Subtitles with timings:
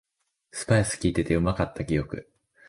[0.49, 2.27] スパイスきいててうまかった記憶